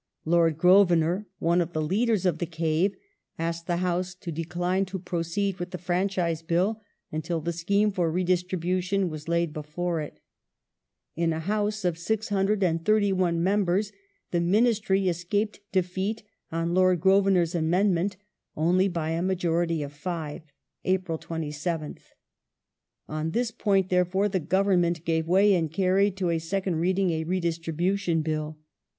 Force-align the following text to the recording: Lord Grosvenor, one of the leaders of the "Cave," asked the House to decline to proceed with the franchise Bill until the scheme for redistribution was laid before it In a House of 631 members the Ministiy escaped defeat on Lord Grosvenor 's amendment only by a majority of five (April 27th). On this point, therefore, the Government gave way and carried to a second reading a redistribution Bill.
Lord 0.25 0.57
Grosvenor, 0.57 1.27
one 1.37 1.61
of 1.61 1.73
the 1.73 1.81
leaders 1.83 2.25
of 2.25 2.39
the 2.39 2.47
"Cave," 2.47 2.95
asked 3.37 3.67
the 3.67 3.77
House 3.85 4.15
to 4.15 4.31
decline 4.31 4.83
to 4.85 4.97
proceed 4.97 5.57
with 5.59 5.69
the 5.69 5.77
franchise 5.77 6.41
Bill 6.41 6.81
until 7.11 7.39
the 7.39 7.53
scheme 7.53 7.91
for 7.91 8.11
redistribution 8.11 9.09
was 9.11 9.27
laid 9.27 9.53
before 9.53 10.01
it 10.01 10.19
In 11.15 11.31
a 11.31 11.39
House 11.39 11.85
of 11.85 11.99
631 11.99 13.43
members 13.43 13.91
the 14.31 14.39
Ministiy 14.39 15.07
escaped 15.07 15.59
defeat 15.71 16.23
on 16.51 16.73
Lord 16.73 16.99
Grosvenor 16.99 17.45
's 17.45 17.53
amendment 17.53 18.17
only 18.57 18.87
by 18.87 19.11
a 19.11 19.21
majority 19.21 19.83
of 19.83 19.93
five 19.93 20.41
(April 20.83 21.19
27th). 21.19 22.15
On 23.07 23.29
this 23.29 23.51
point, 23.51 23.89
therefore, 23.89 24.27
the 24.27 24.39
Government 24.39 25.05
gave 25.05 25.27
way 25.27 25.53
and 25.53 25.71
carried 25.71 26.17
to 26.17 26.31
a 26.31 26.39
second 26.39 26.77
reading 26.77 27.11
a 27.11 27.23
redistribution 27.23 28.23
Bill. 28.23 28.57